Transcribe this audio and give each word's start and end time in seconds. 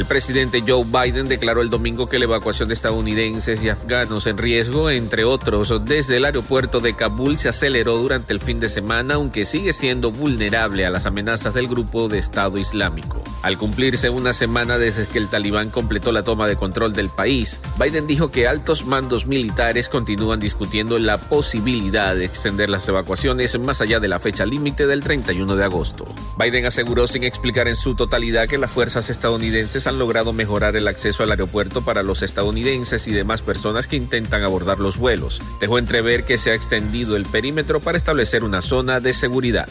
El 0.00 0.06
presidente 0.06 0.64
Joe 0.66 0.86
Biden 0.86 1.26
declaró 1.26 1.60
el 1.60 1.68
domingo 1.68 2.06
que 2.06 2.18
la 2.18 2.24
evacuación 2.24 2.68
de 2.68 2.74
estadounidenses 2.74 3.62
y 3.62 3.68
afganos 3.68 4.26
en 4.26 4.38
riesgo, 4.38 4.88
entre 4.88 5.24
otros, 5.24 5.74
desde 5.84 6.16
el 6.16 6.24
aeropuerto 6.24 6.80
de 6.80 6.94
Kabul 6.94 7.36
se 7.36 7.50
aceleró 7.50 7.98
durante 7.98 8.32
el 8.32 8.40
fin 8.40 8.60
de 8.60 8.70
semana, 8.70 9.16
aunque 9.16 9.44
sigue 9.44 9.74
siendo 9.74 10.10
vulnerable 10.10 10.86
a 10.86 10.90
las 10.90 11.04
amenazas 11.04 11.52
del 11.52 11.68
grupo 11.68 12.08
de 12.08 12.18
Estado 12.18 12.56
Islámico. 12.56 13.22
Al 13.42 13.58
cumplirse 13.58 14.08
una 14.08 14.32
semana 14.32 14.78
desde 14.78 15.06
que 15.06 15.18
el 15.18 15.28
talibán 15.28 15.68
completó 15.68 16.12
la 16.12 16.24
toma 16.24 16.48
de 16.48 16.56
control 16.56 16.94
del 16.94 17.10
país, 17.10 17.60
Biden 17.78 18.06
dijo 18.06 18.30
que 18.30 18.48
altos 18.48 18.86
mandos 18.86 19.26
militares 19.26 19.90
continúan 19.90 20.40
discutiendo 20.40 20.98
la 20.98 21.18
posibilidad 21.18 22.16
de 22.16 22.24
extender 22.24 22.70
las 22.70 22.88
evacuaciones 22.88 23.58
más 23.58 23.82
allá 23.82 24.00
de 24.00 24.08
la 24.08 24.18
fecha 24.18 24.46
límite 24.46 24.86
del 24.86 25.04
31 25.04 25.56
de 25.56 25.64
agosto. 25.64 26.06
Biden 26.38 26.64
aseguró 26.64 27.06
sin 27.06 27.24
explicar 27.24 27.68
en 27.68 27.76
su 27.76 27.94
totalidad 27.94 28.48
que 28.48 28.56
las 28.56 28.70
fuerzas 28.70 29.10
estadounidenses 29.10 29.89
han 29.90 29.98
logrado 29.98 30.32
mejorar 30.32 30.76
el 30.76 30.88
acceso 30.88 31.22
al 31.22 31.32
aeropuerto 31.32 31.84
para 31.84 32.02
los 32.02 32.22
estadounidenses 32.22 33.06
y 33.08 33.12
demás 33.12 33.42
personas 33.42 33.86
que 33.86 33.96
intentan 33.96 34.42
abordar 34.42 34.78
los 34.78 34.96
vuelos. 34.96 35.40
Dejó 35.60 35.78
entrever 35.78 36.24
que 36.24 36.38
se 36.38 36.52
ha 36.52 36.54
extendido 36.54 37.16
el 37.16 37.26
perímetro 37.26 37.80
para 37.80 37.98
establecer 37.98 38.44
una 38.44 38.62
zona 38.62 39.00
de 39.00 39.12
seguridad. 39.12 39.68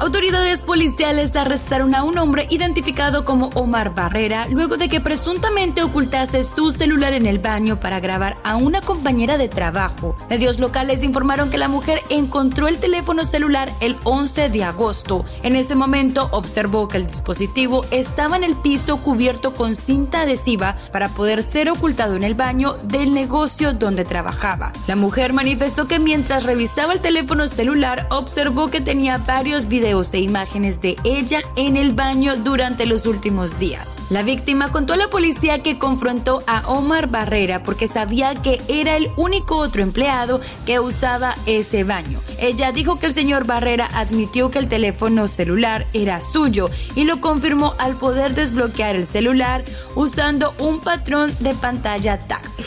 Autoridades 0.00 0.62
policiales 0.62 1.36
arrestaron 1.36 1.94
a 1.94 2.02
un 2.02 2.18
hombre 2.18 2.48
identificado 2.50 3.24
como 3.24 3.50
Omar 3.54 3.94
Barrera 3.94 4.48
luego 4.48 4.76
de 4.76 4.88
que 4.88 5.00
presuntamente 5.00 5.84
ocultase 5.84 6.42
su 6.42 6.72
celular 6.72 7.12
en 7.12 7.26
el 7.26 7.38
baño 7.38 7.78
para 7.78 8.00
grabar 8.00 8.36
a 8.42 8.56
una 8.56 8.80
compañera 8.80 9.38
de 9.38 9.48
trabajo. 9.48 10.16
Medios 10.28 10.58
locales 10.58 11.04
informaron 11.04 11.48
que 11.48 11.58
la 11.58 11.68
mujer 11.68 12.00
encontró 12.10 12.66
el 12.66 12.78
teléfono 12.78 13.24
celular 13.24 13.70
el 13.80 13.96
11 14.02 14.48
de 14.48 14.64
agosto. 14.64 15.24
En 15.44 15.54
ese 15.54 15.76
momento 15.76 16.28
observó 16.32 16.88
que 16.88 16.96
el 16.96 17.06
dispositivo 17.06 17.84
estaba 17.92 18.36
en 18.36 18.42
el 18.42 18.56
piso 18.56 18.96
cubierto 18.96 19.54
con 19.54 19.76
cinta 19.76 20.22
adhesiva 20.22 20.76
para 20.92 21.08
poder 21.08 21.44
ser 21.44 21.70
ocultado 21.70 22.16
en 22.16 22.24
el 22.24 22.34
baño 22.34 22.74
del 22.82 23.14
negocio 23.14 23.72
donde 23.72 24.04
trabajaba. 24.04 24.72
La 24.88 24.96
mujer 24.96 25.32
manifestó 25.32 25.86
que 25.86 26.00
mientras 26.00 26.42
revisaba 26.42 26.92
el 26.92 27.00
teléfono 27.00 27.46
celular 27.46 28.08
observó 28.10 28.68
que 28.68 28.80
tenía 28.80 29.18
varios 29.18 29.68
videos 29.68 29.83
e 29.84 30.18
imágenes 30.18 30.80
de 30.80 30.96
ella 31.04 31.40
en 31.56 31.76
el 31.76 31.92
baño 31.92 32.36
durante 32.36 32.86
los 32.86 33.04
últimos 33.04 33.58
días. 33.58 33.96
La 34.08 34.22
víctima 34.22 34.72
contó 34.72 34.94
a 34.94 34.96
la 34.96 35.10
policía 35.10 35.58
que 35.58 35.78
confrontó 35.78 36.42
a 36.46 36.66
Omar 36.68 37.08
Barrera 37.08 37.62
porque 37.62 37.86
sabía 37.86 38.34
que 38.34 38.62
era 38.68 38.96
el 38.96 39.10
único 39.16 39.58
otro 39.58 39.82
empleado 39.82 40.40
que 40.64 40.80
usaba 40.80 41.34
ese 41.44 41.84
baño. 41.84 42.18
Ella 42.38 42.72
dijo 42.72 42.96
que 42.96 43.06
el 43.06 43.12
señor 43.12 43.44
Barrera 43.44 43.86
admitió 43.92 44.50
que 44.50 44.58
el 44.58 44.68
teléfono 44.68 45.28
celular 45.28 45.86
era 45.92 46.22
suyo 46.22 46.70
y 46.94 47.04
lo 47.04 47.20
confirmó 47.20 47.74
al 47.78 47.94
poder 47.96 48.34
desbloquear 48.34 48.96
el 48.96 49.04
celular 49.04 49.64
usando 49.96 50.54
un 50.60 50.80
patrón 50.80 51.30
de 51.40 51.54
pantalla 51.54 52.18
táctil. 52.18 52.64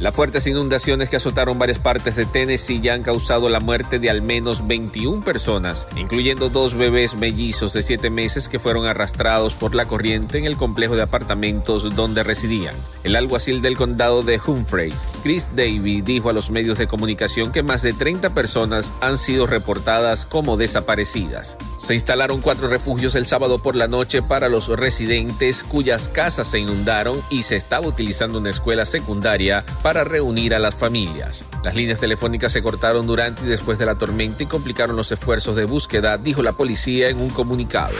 Las 0.00 0.14
fuertes 0.14 0.46
inundaciones 0.46 1.10
que 1.10 1.16
azotaron 1.16 1.58
varias 1.58 1.80
partes 1.80 2.14
de 2.14 2.24
Tennessee 2.24 2.78
ya 2.80 2.94
han 2.94 3.02
causado 3.02 3.48
la 3.48 3.58
muerte 3.58 3.98
de 3.98 4.08
al 4.08 4.22
menos 4.22 4.64
21 4.64 5.24
personas, 5.24 5.88
incluyendo 5.96 6.50
dos 6.50 6.76
bebés 6.76 7.16
mellizos 7.16 7.72
de 7.72 7.82
7 7.82 8.08
meses 8.08 8.48
que 8.48 8.60
fueron 8.60 8.86
arrastrados 8.86 9.56
por 9.56 9.74
la 9.74 9.86
corriente 9.86 10.38
en 10.38 10.44
el 10.44 10.56
complejo 10.56 10.94
de 10.94 11.02
apartamentos 11.02 11.96
donde 11.96 12.22
residían. 12.22 12.76
El 13.02 13.16
alguacil 13.16 13.60
del 13.60 13.76
condado 13.76 14.22
de 14.22 14.40
Humphreys, 14.46 15.04
Chris 15.24 15.56
Davy, 15.56 16.00
dijo 16.02 16.30
a 16.30 16.32
los 16.32 16.52
medios 16.52 16.78
de 16.78 16.86
comunicación 16.86 17.50
que 17.50 17.64
más 17.64 17.82
de 17.82 17.92
30 17.92 18.34
personas 18.34 18.92
han 19.00 19.18
sido 19.18 19.48
reportadas 19.48 20.26
como 20.26 20.56
desaparecidas. 20.56 21.58
Se 21.88 21.94
instalaron 21.94 22.42
cuatro 22.42 22.68
refugios 22.68 23.14
el 23.14 23.24
sábado 23.24 23.62
por 23.62 23.74
la 23.74 23.88
noche 23.88 24.20
para 24.20 24.50
los 24.50 24.68
residentes 24.68 25.62
cuyas 25.62 26.10
casas 26.10 26.46
se 26.46 26.58
inundaron 26.58 27.18
y 27.30 27.44
se 27.44 27.56
estaba 27.56 27.86
utilizando 27.86 28.40
una 28.40 28.50
escuela 28.50 28.84
secundaria 28.84 29.64
para 29.82 30.04
reunir 30.04 30.54
a 30.54 30.58
las 30.58 30.74
familias. 30.74 31.46
Las 31.64 31.74
líneas 31.74 31.98
telefónicas 31.98 32.52
se 32.52 32.62
cortaron 32.62 33.06
durante 33.06 33.42
y 33.42 33.46
después 33.46 33.78
de 33.78 33.86
la 33.86 33.94
tormenta 33.94 34.42
y 34.42 34.46
complicaron 34.46 34.96
los 34.96 35.12
esfuerzos 35.12 35.56
de 35.56 35.64
búsqueda, 35.64 36.18
dijo 36.18 36.42
la 36.42 36.52
policía 36.52 37.08
en 37.08 37.22
un 37.22 37.30
comunicado. 37.30 37.94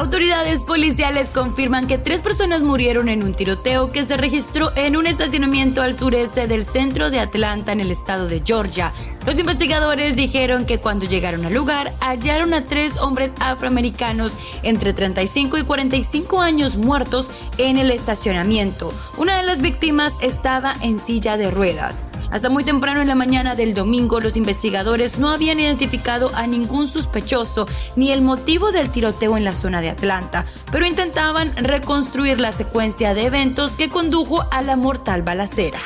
Autoridades 0.00 0.64
policiales 0.64 1.30
confirman 1.30 1.86
que 1.86 1.98
tres 1.98 2.22
personas 2.22 2.62
murieron 2.62 3.10
en 3.10 3.22
un 3.22 3.34
tiroteo 3.34 3.90
que 3.90 4.02
se 4.06 4.16
registró 4.16 4.72
en 4.74 4.96
un 4.96 5.06
estacionamiento 5.06 5.82
al 5.82 5.94
sureste 5.94 6.46
del 6.46 6.64
centro 6.64 7.10
de 7.10 7.20
Atlanta 7.20 7.72
en 7.72 7.80
el 7.80 7.90
estado 7.90 8.26
de 8.26 8.42
Georgia. 8.42 8.94
Los 9.26 9.38
investigadores 9.38 10.16
dijeron 10.16 10.64
que 10.64 10.80
cuando 10.80 11.04
llegaron 11.04 11.44
al 11.44 11.52
lugar 11.52 11.92
hallaron 12.00 12.54
a 12.54 12.64
tres 12.64 12.96
hombres 12.96 13.34
afroamericanos 13.40 14.38
entre 14.62 14.94
35 14.94 15.58
y 15.58 15.64
45 15.64 16.40
años 16.40 16.78
muertos 16.78 17.30
en 17.58 17.76
el 17.76 17.90
estacionamiento. 17.90 18.94
Una 19.18 19.36
de 19.36 19.42
las 19.42 19.60
víctimas 19.60 20.14
estaba 20.22 20.74
en 20.80 20.98
silla 20.98 21.36
de 21.36 21.50
ruedas. 21.50 22.06
Hasta 22.30 22.48
muy 22.48 22.62
temprano 22.62 23.00
en 23.00 23.08
la 23.08 23.16
mañana 23.16 23.56
del 23.56 23.74
domingo, 23.74 24.20
los 24.20 24.36
investigadores 24.36 25.18
no 25.18 25.30
habían 25.30 25.58
identificado 25.58 26.30
a 26.36 26.46
ningún 26.46 26.86
sospechoso 26.86 27.66
ni 27.96 28.12
el 28.12 28.22
motivo 28.22 28.70
del 28.70 28.90
tiroteo 28.90 29.36
en 29.36 29.44
la 29.44 29.54
zona 29.54 29.80
de 29.80 29.89
Atlanta, 29.90 30.46
pero 30.72 30.86
intentaban 30.86 31.54
reconstruir 31.56 32.40
la 32.40 32.52
secuencia 32.52 33.14
de 33.14 33.26
eventos 33.26 33.72
que 33.72 33.88
condujo 33.88 34.46
a 34.50 34.62
la 34.62 34.76
mortal 34.76 35.22
balacera. 35.22 35.78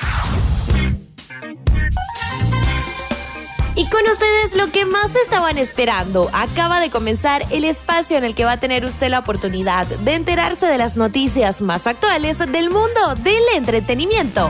Y 3.76 3.88
con 3.88 4.02
ustedes 4.04 4.54
lo 4.54 4.70
que 4.70 4.86
más 4.86 5.16
estaban 5.16 5.58
esperando. 5.58 6.30
Acaba 6.32 6.78
de 6.78 6.90
comenzar 6.90 7.42
el 7.50 7.64
espacio 7.64 8.16
en 8.16 8.22
el 8.22 8.36
que 8.36 8.44
va 8.44 8.52
a 8.52 8.60
tener 8.60 8.84
usted 8.84 9.08
la 9.08 9.18
oportunidad 9.18 9.86
de 9.86 10.14
enterarse 10.14 10.66
de 10.66 10.78
las 10.78 10.96
noticias 10.96 11.60
más 11.60 11.88
actuales 11.88 12.38
del 12.38 12.70
mundo 12.70 13.14
del 13.18 13.42
entretenimiento. 13.56 14.48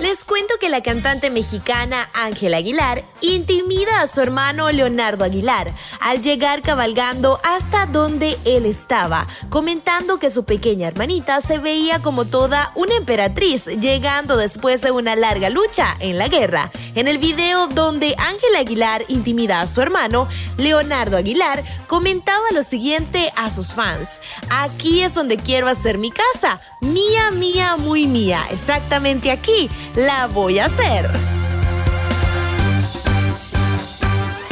Les 0.00 0.24
cuento 0.36 0.58
que 0.60 0.68
la 0.68 0.82
cantante 0.82 1.30
mexicana 1.30 2.10
Ángela 2.12 2.58
Aguilar 2.58 3.06
intimida 3.22 4.02
a 4.02 4.06
su 4.06 4.20
hermano 4.20 4.70
Leonardo 4.70 5.24
Aguilar 5.24 5.70
al 5.98 6.20
llegar 6.20 6.60
cabalgando 6.60 7.40
hasta 7.42 7.86
donde 7.86 8.36
él 8.44 8.66
estaba, 8.66 9.26
comentando 9.48 10.18
que 10.18 10.28
su 10.28 10.44
pequeña 10.44 10.88
hermanita 10.88 11.40
se 11.40 11.56
veía 11.56 12.00
como 12.00 12.26
toda 12.26 12.70
una 12.74 12.96
emperatriz 12.96 13.64
llegando 13.64 14.36
después 14.36 14.82
de 14.82 14.90
una 14.90 15.16
larga 15.16 15.48
lucha 15.48 15.96
en 16.00 16.18
la 16.18 16.28
guerra. 16.28 16.70
En 16.94 17.08
el 17.08 17.16
video 17.16 17.66
donde 17.68 18.14
Ángela 18.18 18.58
Aguilar 18.58 19.06
intimida 19.08 19.60
a 19.60 19.66
su 19.66 19.80
hermano, 19.80 20.28
Leonardo 20.58 21.16
Aguilar 21.16 21.64
comentaba 21.86 22.44
lo 22.52 22.62
siguiente 22.62 23.32
a 23.36 23.50
sus 23.50 23.72
fans. 23.72 24.20
Aquí 24.50 25.00
es 25.00 25.14
donde 25.14 25.38
quiero 25.38 25.66
hacer 25.66 25.96
mi 25.96 26.10
casa. 26.10 26.60
Mía, 26.82 27.30
mía, 27.30 27.76
muy 27.78 28.06
mía. 28.06 28.44
Exactamente 28.50 29.30
aquí 29.30 29.70
la 29.94 30.25
voy 30.26 30.58
a 30.58 30.66
hacer. 30.66 31.08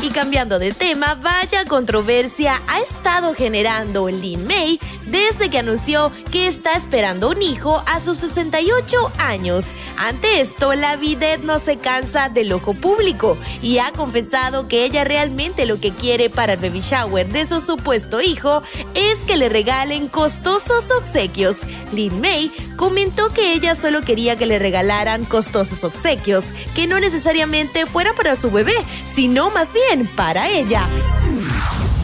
Y 0.02 0.10
cambiando 0.10 0.58
de 0.58 0.70
tema, 0.72 1.14
vaya 1.14 1.64
controversia 1.64 2.60
ha 2.66 2.80
estado 2.80 3.34
generando 3.34 4.08
Lin 4.08 4.46
May 4.46 4.78
desde 5.06 5.48
que 5.48 5.58
anunció 5.58 6.12
que 6.30 6.46
está 6.46 6.74
esperando 6.74 7.30
un 7.30 7.40
hijo 7.40 7.82
a 7.86 8.00
sus 8.00 8.18
68 8.18 9.12
años. 9.18 9.64
Ante 9.96 10.40
esto, 10.40 10.74
la 10.74 10.96
vidette 10.96 11.44
no 11.44 11.58
se 11.58 11.76
cansa 11.76 12.28
del 12.28 12.52
ojo 12.52 12.74
público 12.74 13.38
y 13.62 13.78
ha 13.78 13.92
confesado 13.92 14.66
que 14.66 14.84
ella 14.84 15.04
realmente 15.04 15.66
lo 15.66 15.78
que 15.78 15.92
quiere 15.92 16.30
para 16.30 16.54
el 16.54 16.60
baby 16.60 16.80
shower 16.80 17.28
de 17.28 17.46
su 17.46 17.60
supuesto 17.60 18.20
hijo 18.20 18.62
es 18.94 19.20
que 19.20 19.36
le 19.36 19.48
regalen 19.48 20.08
costosos 20.08 20.90
obsequios. 20.90 21.56
Lin 21.92 22.20
May 22.20 22.50
comentó 22.76 23.32
que 23.32 23.52
ella 23.52 23.74
solo 23.76 24.02
quería 24.02 24.36
que 24.36 24.46
le 24.46 24.58
regalaran 24.58 25.24
costosos 25.24 25.84
obsequios, 25.84 26.44
que 26.74 26.86
no 26.86 26.98
necesariamente 26.98 27.86
fuera 27.86 28.12
para 28.12 28.36
su 28.36 28.50
bebé, 28.50 28.74
sino 29.14 29.50
más 29.50 29.72
bien 29.72 30.06
para 30.08 30.48
ella. 30.50 30.82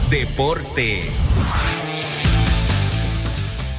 Deportes. 0.09 1.35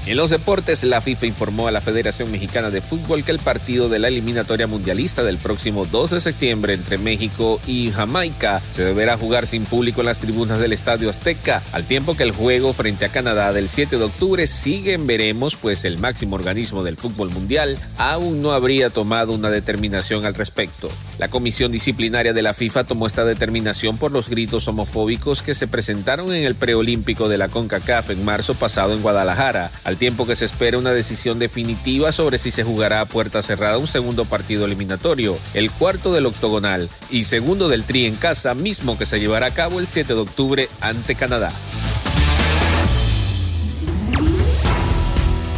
En 0.04 0.16
los 0.16 0.30
deportes, 0.30 0.82
la 0.82 1.00
FIFA 1.00 1.26
informó 1.26 1.68
a 1.68 1.70
la 1.70 1.80
Federación 1.80 2.32
Mexicana 2.32 2.70
de 2.70 2.82
Fútbol 2.82 3.22
que 3.22 3.30
el 3.30 3.38
partido 3.38 3.88
de 3.88 4.00
la 4.00 4.08
eliminatoria 4.08 4.66
mundialista 4.66 5.22
del 5.22 5.38
próximo 5.38 5.84
2 5.84 6.10
de 6.10 6.20
septiembre 6.20 6.74
entre 6.74 6.98
México 6.98 7.60
y 7.68 7.92
Jamaica 7.92 8.60
se 8.72 8.84
deberá 8.84 9.16
jugar 9.16 9.46
sin 9.46 9.64
público 9.64 10.00
en 10.00 10.06
las 10.06 10.18
tribunas 10.18 10.58
del 10.58 10.72
Estadio 10.72 11.08
Azteca, 11.08 11.62
al 11.70 11.84
tiempo 11.84 12.16
que 12.16 12.24
el 12.24 12.32
juego 12.32 12.72
frente 12.72 13.04
a 13.04 13.10
Canadá 13.10 13.52
del 13.52 13.68
7 13.68 13.96
de 13.96 14.02
octubre 14.02 14.48
sigue 14.48 14.94
en 14.94 15.06
veremos, 15.06 15.54
pues 15.54 15.84
el 15.84 16.00
máximo 16.00 16.34
organismo 16.34 16.82
del 16.82 16.96
fútbol 16.96 17.30
mundial 17.30 17.78
aún 17.96 18.42
no 18.42 18.50
habría 18.50 18.90
tomado 18.90 19.32
una 19.32 19.50
determinación 19.50 20.26
al 20.26 20.34
respecto. 20.34 20.88
La 21.18 21.28
comisión 21.28 21.70
disciplinaria 21.70 22.32
de 22.32 22.42
la 22.42 22.54
FIFA 22.54 22.82
tomó 22.82 23.06
esta 23.06 23.24
determinación 23.24 23.98
por 23.98 24.10
los 24.10 24.28
gritos 24.28 24.66
homofóbicos 24.66 25.42
que 25.42 25.54
se 25.54 25.68
presentaron 25.68 26.34
en 26.34 26.42
el 26.42 26.56
preolímpico 26.56 27.28
de 27.28 27.38
la 27.38 27.46
CONCACAF 27.46 28.10
en 28.10 28.24
marzo 28.24 28.54
pasado 28.54 28.94
en 28.94 29.02
Guadalajara 29.02 29.70
al 29.92 29.98
tiempo 29.98 30.26
que 30.26 30.36
se 30.36 30.46
espera 30.46 30.78
una 30.78 30.92
decisión 30.92 31.38
definitiva 31.38 32.12
sobre 32.12 32.38
si 32.38 32.50
se 32.50 32.64
jugará 32.64 33.02
a 33.02 33.04
puerta 33.04 33.42
cerrada 33.42 33.76
un 33.76 33.86
segundo 33.86 34.24
partido 34.24 34.64
eliminatorio, 34.64 35.38
el 35.52 35.70
cuarto 35.70 36.14
del 36.14 36.24
octogonal 36.24 36.88
y 37.10 37.24
segundo 37.24 37.68
del 37.68 37.84
Tri 37.84 38.06
en 38.06 38.14
casa, 38.14 38.54
mismo 38.54 38.96
que 38.96 39.04
se 39.04 39.20
llevará 39.20 39.46
a 39.48 39.54
cabo 39.54 39.80
el 39.80 39.86
7 39.86 40.14
de 40.14 40.20
octubre 40.20 40.68
ante 40.80 41.14
Canadá. 41.14 41.52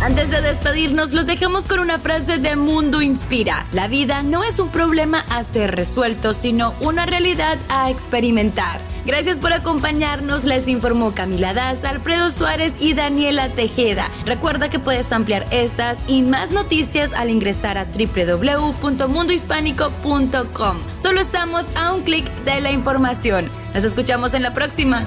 Antes 0.05 0.29
de 0.29 0.43
despedirnos, 0.43 1.15
los 1.15 1.25
dejamos 1.25 1.67
con 1.67 1.79
una 1.79 1.99
frase 1.99 2.37
de 2.37 2.57
Mundo 2.57 3.01
Inspira. 3.01 3.65
La 3.73 3.89
vida 3.89 4.23
no 4.23 4.45
es 4.45 4.61
un 4.61 4.69
problema 4.69 5.21
a 5.31 5.43
ser 5.43 5.75
resuelto, 5.75 6.35
sino 6.35 6.75
una 6.81 7.07
realidad 7.07 7.57
a 7.71 7.89
experimentar. 7.89 8.83
Gracias 9.07 9.41
por 9.41 9.55
acompañarnos, 9.55 10.45
les 10.45 10.69
informó 10.69 11.15
Camila 11.15 11.55
Daz, 11.55 11.87
Alfredo 11.87 12.31
Suárez 12.31 12.77
y 12.81 12.93
Daniela 12.93 13.49
Tejeda. 13.49 14.05
Recuerda 14.27 14.69
que 14.69 14.79
puedes 14.79 15.11
ampliar 15.11 15.47
estas 15.51 16.01
y 16.07 16.21
más 16.21 16.51
noticias 16.51 17.15
al 17.15 17.31
ingresar 17.31 17.79
a 17.79 17.87
www.mundohispánico.com. 17.87 20.77
Solo 20.99 21.21
estamos 21.23 21.69
a 21.77 21.95
un 21.95 22.03
clic 22.03 22.27
de 22.45 22.61
la 22.61 22.73
información. 22.73 23.51
Nos 23.73 23.85
escuchamos 23.85 24.35
en 24.35 24.43
la 24.43 24.53
próxima. 24.53 25.07